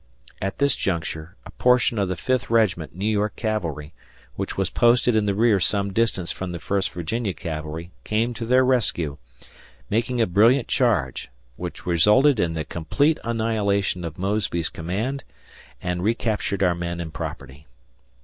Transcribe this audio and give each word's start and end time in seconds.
At 0.41 0.57
this 0.57 0.75
juncture 0.75 1.35
a 1.45 1.51
portion 1.51 1.99
of 1.99 2.07
the 2.09 2.15
Fifth 2.15 2.49
Regiment 2.49 2.95
New 2.95 3.05
York 3.05 3.35
Cavalry 3.35 3.93
which 4.35 4.57
was 4.57 4.71
posted 4.71 5.15
in 5.15 5.27
the 5.27 5.35
rear 5.35 5.59
some 5.59 5.93
distance 5.93 6.31
from 6.31 6.51
the 6.53 6.59
First 6.59 6.89
Virginia 6.93 7.33
Cavalry 7.35 7.91
came 8.03 8.33
to 8.33 8.47
their 8.47 8.65
rescue, 8.65 9.17
making 9.91 10.19
a 10.19 10.25
brilliant 10.25 10.67
charge, 10.67 11.29
which 11.55 11.85
resulted 11.85 12.39
in 12.39 12.53
the 12.53 12.65
complete 12.65 13.19
annihilation 13.23 14.03
of 14.03 14.17
Mosby's 14.17 14.69
command 14.69 15.23
and 15.83 16.01
recaptured 16.03 16.63
our 16.63 16.73
men 16.73 16.99
and 16.99 17.13
property. 17.13 17.67